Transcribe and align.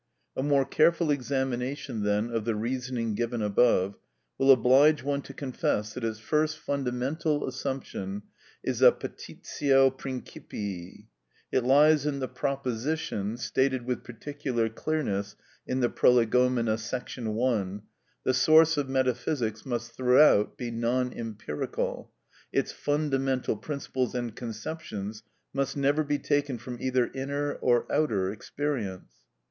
A 0.35 0.41
more 0.41 0.65
careful 0.65 1.11
examination, 1.11 2.01
then, 2.01 2.31
of 2.31 2.43
the 2.43 2.55
reasoning 2.55 3.13
given 3.13 3.43
above 3.43 3.99
will 4.39 4.51
oblige 4.51 5.03
one 5.03 5.21
to 5.21 5.31
confess 5.31 5.93
that 5.93 6.03
its 6.03 6.17
first 6.17 6.57
fundamental 6.57 7.47
assumption 7.47 8.23
is 8.63 8.81
a 8.81 8.91
petitio 8.91 9.91
principii. 9.91 11.05
It 11.51 11.63
lies 11.63 12.07
in 12.07 12.17
the 12.17 12.27
proposition 12.27 13.37
(stated 13.37 13.85
with 13.85 14.03
particular 14.03 14.69
clearness 14.69 15.35
in 15.67 15.81
the 15.81 15.89
Prolegomena,§ 15.89 16.77
1): 17.33 17.81
"The 18.23 18.33
source 18.33 18.77
of 18.77 18.89
metaphysics 18.89 19.67
must 19.67 19.91
throughout 19.91 20.57
be 20.57 20.71
non 20.71 21.13
empirical; 21.13 22.11
its 22.51 22.71
fundamental 22.71 23.55
principles 23.55 24.15
and 24.15 24.35
conceptions 24.35 25.21
must 25.53 25.77
never 25.77 26.03
be 26.03 26.17
taken 26.17 26.57
from 26.57 26.81
either 26.81 27.11
inner 27.13 27.53
or 27.53 27.85
outer 27.93 28.31
experience." 28.31 29.13